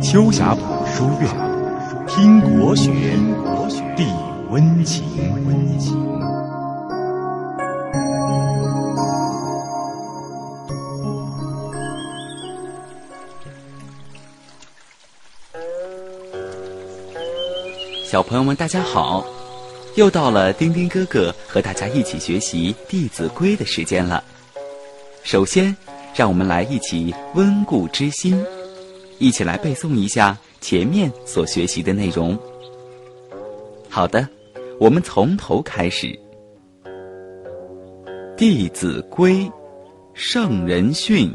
[0.00, 1.28] 秋霞浦书院，
[2.06, 2.92] 听国学，
[3.96, 4.06] 地
[4.48, 5.02] 温情。
[18.04, 19.24] 小朋友们，大家好！
[19.94, 24.24] 又到了丁丁哥哥和大家一起学习《弟子规》的时间了。
[25.22, 25.76] 首先，
[26.14, 28.42] 让我们来一起温故知新，
[29.18, 32.38] 一起来背诵一下前面所学习的内容。
[33.90, 34.26] 好的，
[34.80, 36.06] 我们从头开始。
[38.34, 39.34] 《弟子规》，
[40.14, 41.30] 圣人训，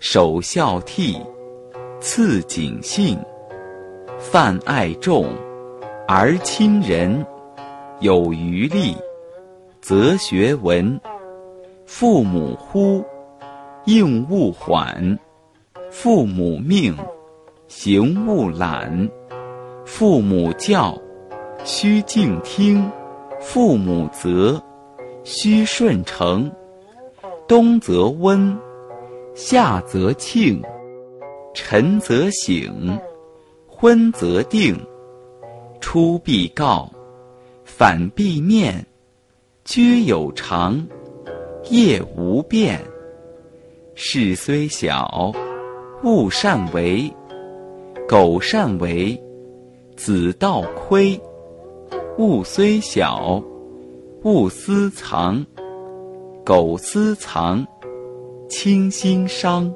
[0.00, 1.20] 首孝悌，
[2.00, 3.18] 次谨信，
[4.18, 5.28] 泛爱众。
[6.10, 7.22] 而亲仁，
[8.00, 8.94] 有余力，
[9.80, 11.00] 则学文。
[11.84, 13.04] 父母呼，
[13.86, 15.18] 应勿缓；
[15.90, 16.94] 父母命，
[17.66, 19.08] 行勿懒；
[19.84, 20.96] 父母教，
[21.64, 22.88] 须敬听；
[23.40, 24.62] 父母责，
[25.24, 26.48] 须顺承。
[27.48, 28.56] 冬则温，
[29.34, 30.62] 夏则庆，
[31.52, 32.96] 晨则省，
[33.66, 34.78] 昏则定。
[35.80, 36.90] 出必告，
[37.68, 38.84] 反必面，
[39.62, 40.84] 居有常，
[41.70, 42.80] 业无变。
[43.94, 45.30] 事虽小，
[46.02, 47.12] 勿擅为；
[48.08, 49.22] 苟擅为，
[49.96, 51.20] 子道亏。
[52.16, 53.40] 物虽小，
[54.24, 55.44] 勿私藏；
[56.44, 57.64] 苟私藏，
[58.48, 59.72] 亲心伤。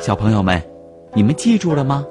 [0.00, 0.60] 小朋友们，
[1.14, 2.04] 你们记住了吗？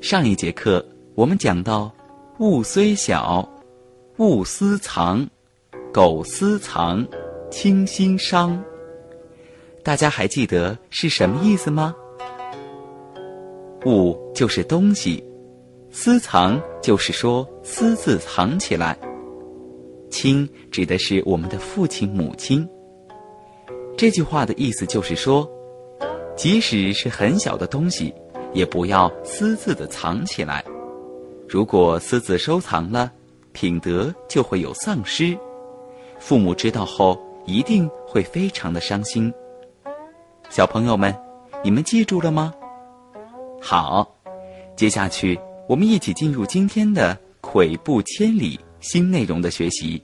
[0.00, 0.84] 上一节课
[1.16, 1.92] 我们讲到，
[2.40, 3.48] 物虽小，
[4.16, 5.24] 勿私藏；
[5.92, 7.06] 苟私藏，
[7.52, 8.60] 亲心伤。
[9.84, 11.94] 大家还记得是什么意思吗？
[13.86, 15.22] 物就是东西，
[15.88, 18.98] 私藏就是说私自藏起来。
[20.10, 22.68] 亲指的是我们的父亲母亲。
[23.96, 25.48] 这句话的意思就是说，
[26.34, 28.12] 即使是很小的东西。
[28.52, 30.64] 也不要私自的藏起来，
[31.54, 33.12] 如果私自收藏了，
[33.52, 35.38] 品德就会有丧失，
[36.18, 37.16] 父母知道后
[37.46, 39.32] 一定会非常的伤心。
[40.50, 41.16] 小朋友们，
[41.62, 42.52] 你们记住了吗？
[43.62, 44.16] 好，
[44.74, 45.38] 接下去
[45.68, 50.02] 我们一起进入今天的“跬步千里”新内容的学习。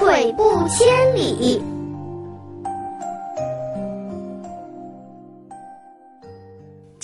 [0.00, 1.62] 跬步千里。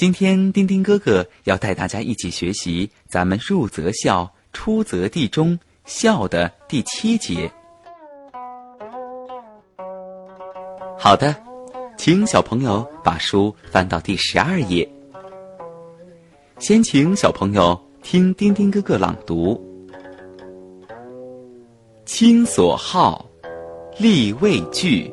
[0.00, 7.52] 今天，丁丁哥哥要带大家一起学习咱们“入则孝，出则弟”中“孝”的第七节。
[10.98, 11.36] 好的，
[11.98, 14.90] 请小朋友把书翻到第十二页。
[16.58, 19.62] 先请小朋友听丁丁哥哥朗读
[22.06, 23.28] ：“亲所好，
[23.98, 25.12] 力为具；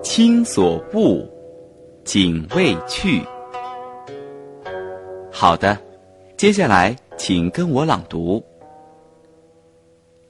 [0.00, 1.28] 亲所恶，
[2.04, 3.20] 谨为去。”
[5.42, 5.76] 好的，
[6.36, 8.40] 接下来请跟我朗读：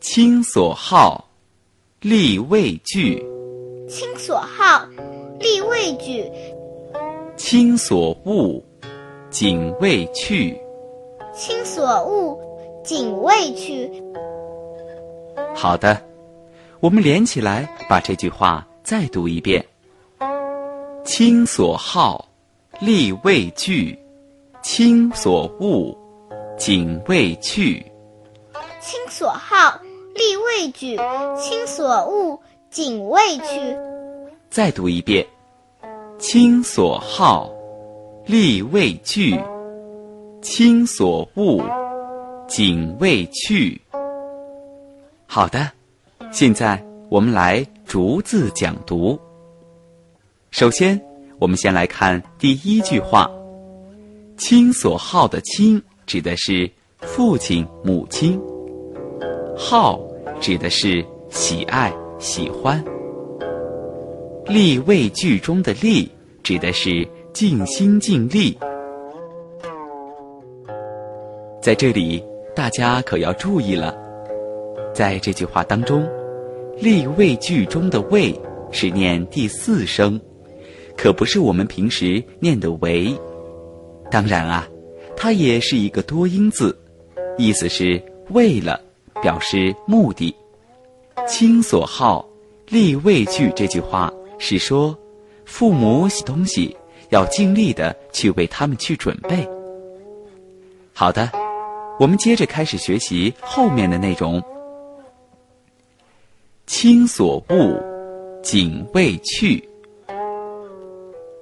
[0.00, 1.28] 亲所好，
[2.00, 3.22] 力为具；
[3.86, 4.88] 亲所好，
[5.38, 6.24] 力为具；
[7.36, 8.58] 亲所恶，
[9.28, 10.58] 谨为去；
[11.34, 12.38] 亲所恶，
[12.82, 13.90] 谨为去。
[15.54, 16.02] 好的，
[16.80, 19.62] 我们连起来把这句话再读一遍：
[21.04, 22.26] 亲所好，
[22.80, 24.01] 力为具。
[24.62, 25.92] 亲所恶，
[26.56, 27.84] 谨为去。
[28.80, 29.76] 亲所好，
[30.14, 30.96] 力为具；
[31.36, 32.38] 亲所恶，
[32.70, 33.76] 谨为去。
[34.50, 35.26] 再读一遍：
[36.16, 37.50] 亲所好，
[38.24, 39.36] 力为具；
[40.40, 41.60] 亲所恶，
[42.46, 43.80] 谨为去。
[45.26, 45.68] 好的，
[46.30, 49.18] 现在我们来逐字讲读。
[50.52, 51.00] 首先，
[51.40, 53.28] 我们先来看第一句话。
[54.44, 56.68] 亲所好的亲指的是
[56.98, 58.40] 父亲母亲，
[59.56, 60.00] 好
[60.40, 62.84] 指的是喜爱喜欢。
[64.46, 66.10] 立位句中的立
[66.42, 68.58] 指的是尽心尽力。
[71.62, 72.20] 在这里，
[72.52, 73.96] 大家可要注意了，
[74.92, 76.04] 在这句话当中，
[76.80, 78.34] 立位句中的位
[78.72, 80.20] 是念第四声，
[80.96, 83.16] 可不是我们平时念的为。
[84.12, 84.68] 当然啊，
[85.16, 86.78] 它也是一个多音字，
[87.38, 88.78] 意思是为了、
[89.22, 90.36] 表示目的。
[91.26, 92.28] 亲所好，
[92.68, 94.94] 力为具这句话是说，
[95.46, 96.76] 父母喜东西
[97.08, 99.48] 要尽力的去为他们去准备。
[100.92, 101.30] 好的，
[101.98, 104.42] 我们接着开始学习后面的内容。
[106.66, 107.82] 亲所恶，
[108.42, 109.66] 谨未去。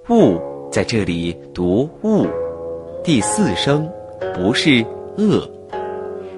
[0.06, 0.40] 恶
[0.70, 2.24] 在这里读恶，
[3.02, 3.90] 第四声
[4.34, 4.84] 不是
[5.16, 5.48] 恶，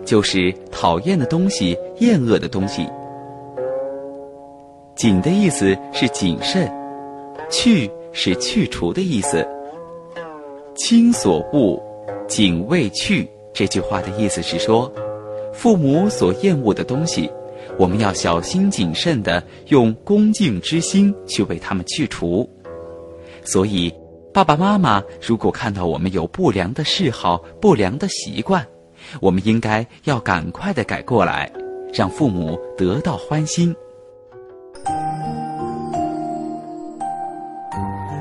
[0.05, 2.89] 就是讨厌的东西、厌恶的东西。
[4.95, 6.71] 谨的意思是谨慎，
[7.51, 9.45] 去是去除的意思。
[10.77, 11.83] 亲所恶，
[12.29, 13.29] 谨为去。
[13.53, 14.91] 这句话的意思是说，
[15.53, 17.29] 父母所厌恶的东西，
[17.77, 22.49] 我们要小心谨慎的用恭敬之心去为他们去除。
[23.45, 23.93] 所以，
[24.33, 28.67] 爸爸妈妈如果看到我们有不良的嗜好、不良的习惯，
[29.21, 31.53] 我们应该要赶快的改过来，
[31.93, 33.75] 让父母得到欢心。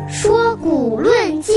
[0.10, 1.56] 说古论今。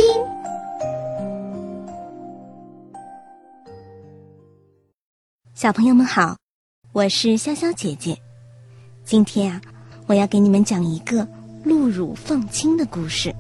[5.53, 6.37] 小朋友们好，
[6.93, 8.17] 我是潇潇姐姐。
[9.03, 9.61] 今天啊，
[10.07, 11.27] 我要给你们讲一个
[11.65, 13.35] 鹿乳奉亲的故事。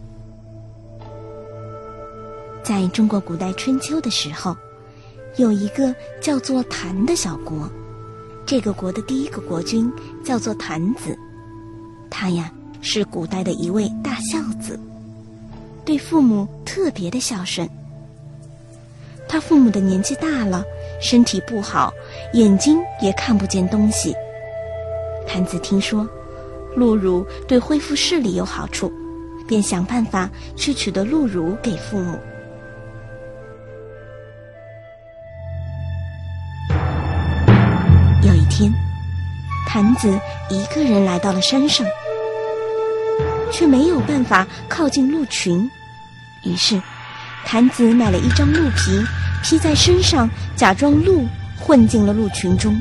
[2.64, 4.56] 在中国古代春秋的时候，
[5.36, 7.70] 有一个叫做谭的小国。
[8.46, 9.92] 这个国的第一个国君
[10.24, 11.14] 叫做谭子，
[12.10, 12.50] 他呀
[12.80, 14.80] 是古代的一位大孝子，
[15.84, 17.68] 对父母特别的孝顺。
[19.28, 20.64] 他父母的年纪大了。
[21.00, 21.92] 身体不好，
[22.32, 24.14] 眼睛也看不见东西。
[25.26, 26.08] 谭子听说
[26.74, 28.90] 鹿乳对恢复视力有好处，
[29.46, 32.18] 便想办法去取得鹿乳给父母。
[39.74, 41.84] 谭子一个人来到了山上，
[43.50, 45.68] 却没有办法靠近鹿群，
[46.44, 46.80] 于是，
[47.44, 49.04] 谭子买了一张鹿皮。
[49.42, 51.26] 披在身上，假装鹿
[51.58, 52.72] 混进了鹿群中。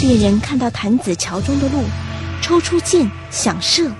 [0.00, 1.82] 猎人看到坛子桥中的鹿，
[2.40, 3.90] 抽出剑想射，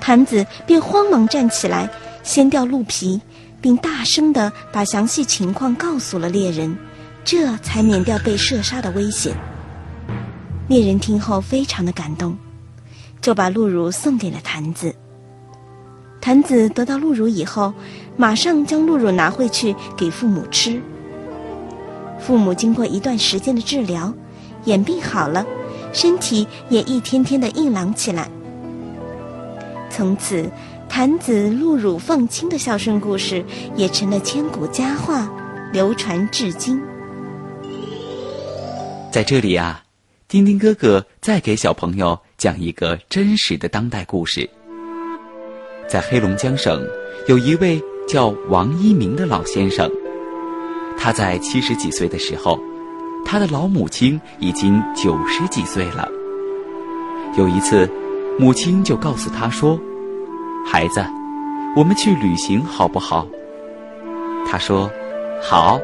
[0.00, 1.88] 坛子便慌忙站起来，
[2.28, 3.22] 掀掉鹿皮，
[3.58, 6.76] 并大声的把详细情况告诉了猎人，
[7.24, 9.34] 这才免掉被射杀的危险。
[10.68, 12.36] 猎人听后非常的感动。
[13.22, 14.94] 就把鹿乳送给了坛子。
[16.20, 17.72] 坛子得到鹿乳以后，
[18.18, 20.82] 马上将鹿乳拿回去给父母吃。
[22.20, 24.12] 父母经过一段时间的治疗，
[24.66, 25.46] 眼病好了，
[25.94, 28.28] 身体也一天天的硬朗起来。
[29.90, 30.48] 从此，
[30.88, 33.44] 坛子鹿乳凤亲的孝顺故事
[33.76, 35.30] 也成了千古佳话，
[35.72, 36.80] 流传至今。
[39.12, 39.82] 在这里啊，
[40.26, 42.18] 丁丁哥哥再给小朋友。
[42.38, 44.48] 讲一个真实的当代故事。
[45.88, 46.86] 在黑龙江省，
[47.26, 49.90] 有一位叫王一鸣的老先生。
[50.96, 52.56] 他在七十几岁的时候，
[53.24, 56.08] 他的老母亲已经九十几岁了。
[57.36, 57.90] 有一次，
[58.38, 59.76] 母亲就告诉他说
[60.70, 61.02] ：“孩子，
[61.74, 63.26] 我们去旅行好不好？”
[64.46, 64.90] 他说
[65.40, 65.80] ：“好。”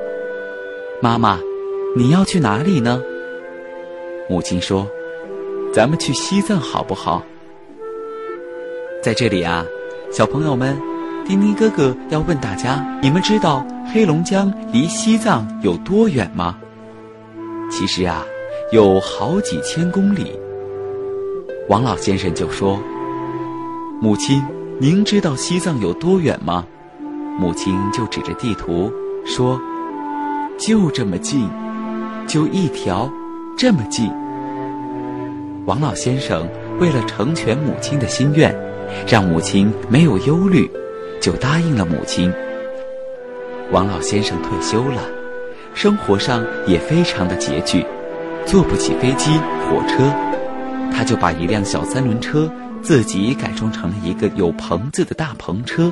[1.00, 1.38] 妈妈，
[1.96, 3.00] 你要去哪里呢？
[4.28, 4.86] 母亲说。
[5.72, 7.20] 咱们去西藏好不好？
[9.02, 9.64] 在这里啊，
[10.12, 10.80] 小朋友们，
[11.26, 16.56] 丁丁哥哥要问大家：你们知道黑龙江离西藏有多远吗？
[17.68, 18.24] 其实啊，
[18.70, 20.38] 有好几千公里。
[21.68, 22.78] 王老先生就说
[24.00, 24.40] ：“母亲，
[24.80, 26.64] 您知道西藏有多远吗？”
[27.38, 28.92] 母亲就指着地图
[29.24, 29.60] 说
[30.58, 31.48] ：“就这么近，
[32.26, 33.10] 就一条，
[33.56, 34.10] 这么近。”
[35.66, 38.54] 王老先生为了成全母亲的心愿，
[39.08, 40.70] 让母亲没有忧虑，
[41.20, 42.32] 就答应了母亲。
[43.72, 45.02] 王老先生退休了，
[45.72, 47.84] 生活上也非常的拮据，
[48.44, 49.30] 坐不起飞机、
[49.66, 50.12] 火车，
[50.92, 52.50] 他就把一辆小三轮车
[52.84, 55.90] 自己改装成了一个有棚子的大篷车，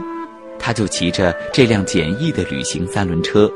[0.59, 3.51] 他就骑着这辆简易的旅行三轮车，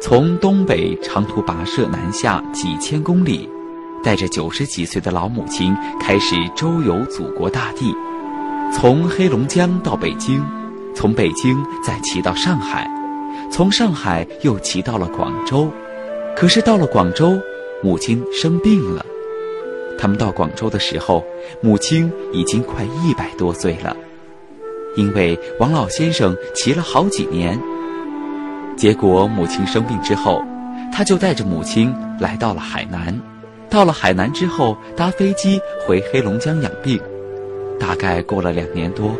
[0.00, 3.48] 从东北长途跋涉南下几千公里。
[4.02, 7.94] 带着九十几岁的老母亲开始周游祖国大地，
[8.72, 10.42] 从黑龙江到北京，
[10.94, 12.90] 从北京再骑到上海，
[13.52, 15.70] 从上海又骑到了广州。
[16.34, 17.38] 可是到了广州，
[17.82, 19.04] 母亲生病了。
[20.00, 21.22] 他们到广州的时候，
[21.60, 23.94] 母亲已经快一百多岁了。
[24.96, 27.60] 因为王老先生骑了好几年。
[28.78, 30.42] 结果母亲生病之后，
[30.90, 33.20] 他就带着母亲来到了海南。
[33.68, 36.98] 到了海南之后，搭飞机回黑龙江养病。
[37.78, 39.14] 大概过了两年多，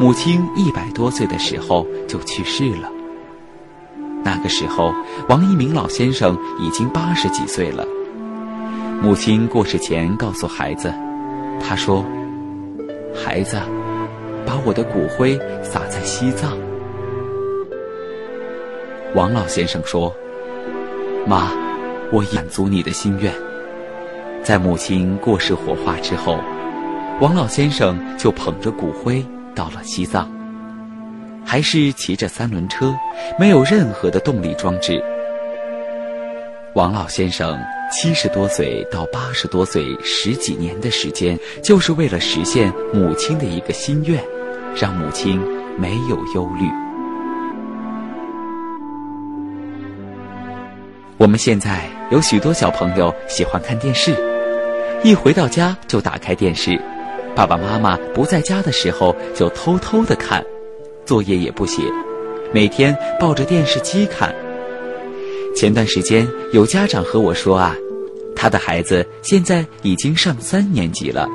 [0.00, 2.90] 母亲一百多岁的时候就去世了。
[4.24, 4.94] 那个时候，
[5.28, 7.86] 王一鸣老先生已经八十几岁了。
[9.02, 10.92] 母亲过世前告诉孩子
[11.60, 12.04] ：“她说，
[13.14, 13.56] 孩子，
[14.44, 16.56] 把我的骨灰撒在西藏。”
[19.14, 20.12] 王老先生说
[21.26, 21.50] ：“妈，
[22.10, 23.32] 我满足你的心愿。”
[24.42, 26.38] 在母亲过世火化之后，
[27.20, 29.24] 王老先生就捧着骨灰
[29.54, 30.28] 到了西藏，
[31.44, 32.94] 还是骑着三轮车，
[33.38, 35.02] 没有任何的动力装置。
[36.76, 37.58] 王老先生
[37.90, 44.22] 七十多岁到八十多岁十几年的时间，就是为了实现母亲的一个心愿，
[44.78, 45.40] 让母亲
[45.78, 46.68] 没有忧虑。
[51.16, 54.14] 我们现在有许多小朋友喜欢看电视，
[55.02, 56.78] 一回到家就打开电视，
[57.34, 60.44] 爸爸妈妈不在家的时候就偷偷的看，
[61.06, 61.80] 作业也不写，
[62.52, 64.34] 每天抱着电视机看。
[65.56, 67.74] 前段时间有家长和我说啊，
[68.36, 71.26] 他的孩子现在已经上三年级了，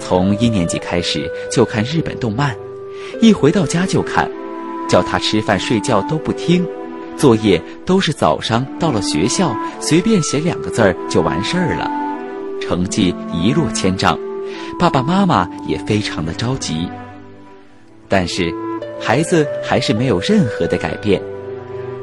[0.00, 2.52] 从一年级开始就看日本动漫，
[3.22, 4.28] 一回到家就看，
[4.88, 6.66] 叫他吃饭睡觉都不听。
[7.16, 11.88] 作业都是早上到了学校随便写两个字儿就完事儿了，
[12.60, 14.18] 成绩一落千丈，
[14.80, 16.88] 爸爸妈妈也非常的着急。
[18.08, 18.52] 但是，
[19.00, 21.22] 孩子还是没有任何的改变。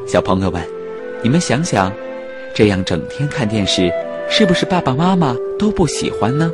[0.08, 0.65] 小朋友们，
[1.24, 1.92] 你们想想，
[2.54, 3.92] 这样整天看电视，
[4.28, 6.51] 是不是爸爸妈妈都不喜欢呢？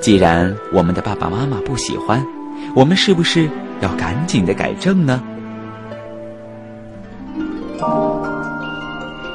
[0.00, 2.26] 既然我们的爸爸妈妈不喜欢，
[2.74, 3.48] 我们是不是
[3.80, 5.22] 要赶紧的改正呢？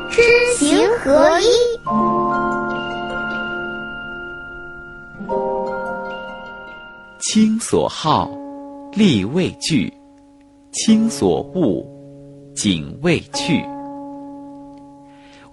[0.09, 0.21] 知
[0.55, 1.45] 行合一。
[7.19, 8.31] 亲所好，
[8.93, 9.91] 力为具；
[10.71, 11.85] 亲所恶，
[12.55, 13.63] 谨为去。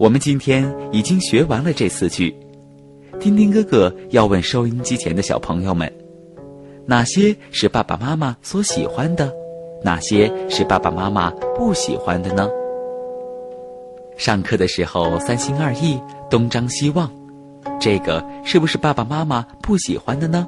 [0.05, 2.37] 我们今天已经学完了这四句。
[3.19, 5.91] 丁丁哥哥要问收音机前的小朋友们：
[6.85, 9.33] 哪些是爸爸妈妈所喜欢的？
[9.83, 12.47] 哪些是爸爸妈妈不喜欢的呢？
[14.19, 17.11] 上课的时候三心二意，东张西望，
[17.81, 20.47] 这个是不是爸爸妈妈不喜欢的呢？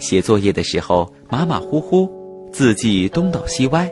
[0.00, 2.10] 写作业的时候马马虎虎，
[2.50, 3.88] 字迹东倒西歪，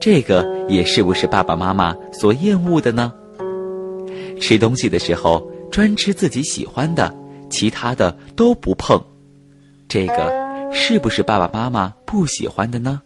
[0.00, 3.12] 这个也是不是爸爸妈妈所厌恶的呢？
[4.40, 7.14] 吃东西的时候专吃自己喜欢的，
[7.50, 9.00] 其他的都不碰，
[9.86, 13.02] 这个是不是爸爸妈妈不喜欢的呢？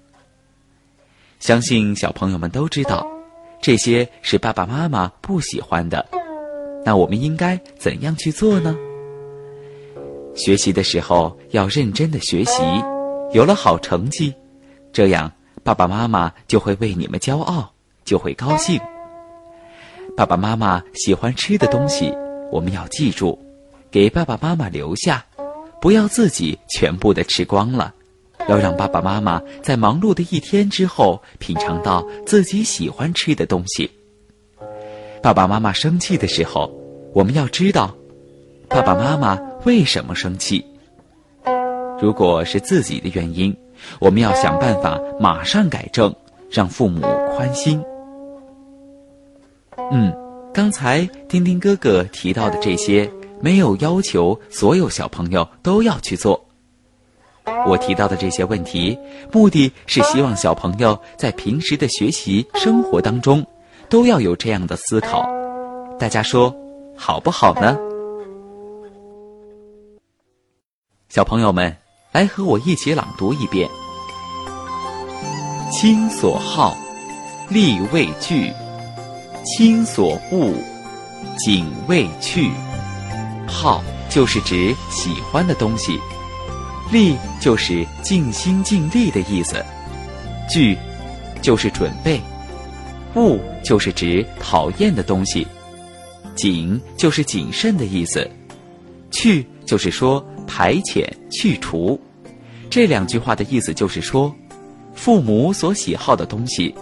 [1.41, 3.07] 相信小朋友们都知道。
[3.61, 6.07] 这些是爸爸妈妈不喜欢的，
[6.85, 8.77] 那我们应该怎样去做呢？
[10.35, 12.63] 学习的时候要认真的学习，
[13.33, 14.35] 有了好成绩，
[14.93, 17.73] 这样爸爸妈妈就会为你们骄傲，
[18.05, 18.79] 就会高兴。
[20.17, 22.15] 爸爸妈妈喜欢吃的东西，
[22.53, 23.37] 我们要记住，
[23.91, 25.27] 给爸爸妈妈留下，
[25.81, 27.93] 不要自己全部的吃光了。
[28.49, 33.91] 要让爸爸妈妈在忙碌的一天之后品尝到自己喜欢吃的东西。
[35.21, 36.71] 爸爸妈妈生气的时候，
[37.13, 37.93] 我们要知道，
[38.69, 40.65] 爸爸妈妈为什么生气。
[42.01, 43.57] 如果是自己的原因，
[43.99, 46.15] 我们要想办法马上改正，
[46.51, 47.01] 让父母
[47.35, 47.83] 宽心。
[49.97, 50.13] 嗯，
[50.53, 53.09] 刚才丁丁哥哥提到的这些，
[53.41, 56.45] 没有要求所有小朋友都要去做。
[57.65, 58.99] 我提到的这些问题，
[59.31, 63.47] 目的是希望小朋友在平时的学习生活当中，
[63.89, 65.25] 都要有这样的思考。
[65.97, 66.53] 大家说
[66.97, 67.79] 好不好呢？
[71.09, 71.77] 小朋友们，
[72.11, 73.71] 来和我一起朗读一遍：
[75.71, 76.77] 亲所好，
[77.49, 78.51] 力为具；
[79.45, 80.53] 亲所恶，
[81.39, 82.51] 谨为去。
[83.47, 85.99] 好就是指喜欢的东西。
[86.93, 89.65] 力就是尽心尽力的意思，
[90.49, 90.77] 具
[91.41, 92.21] 就是准备，
[93.15, 95.47] 恶就是指讨厌的东西，
[96.37, 98.31] 谨就是谨慎的意思，
[99.11, 101.99] 去就是说排遣去除。
[102.69, 104.33] 这两句话的意思就是说，
[104.95, 106.75] 父母所喜好的东西，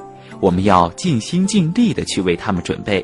[0.43, 3.01] 我们要尽心尽力的去为他们准备；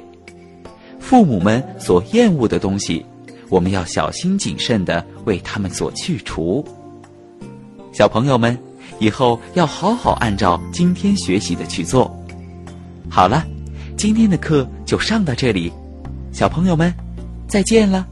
[0.98, 3.06] 父母们所厌恶的东西，
[3.48, 6.66] 我们要小心谨慎的为他们所去除。
[7.92, 8.58] 小朋友们，
[8.98, 12.12] 以后要好好按照今天学习的去做。
[13.08, 13.46] 好了，
[13.96, 15.72] 今天的课就上到这里，
[16.32, 16.92] 小朋友们，
[17.46, 18.04] 再见了。